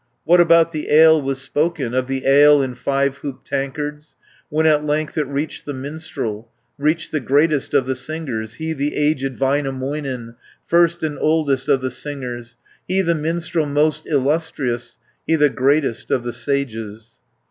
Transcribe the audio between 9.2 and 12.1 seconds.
Väinämöinen, First and oldest of the